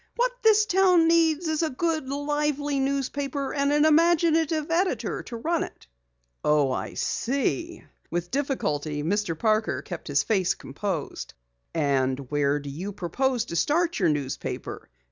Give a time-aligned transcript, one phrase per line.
[0.15, 5.61] "What this town needs is a good, live newspaper, and an imaginative editor to run
[5.63, 5.85] it."
[6.43, 9.37] "Oh, I see." With difficulty Mr.
[9.37, 11.35] Parker kept his face composed.
[11.75, 14.89] "And where do you propose to start your newspaper?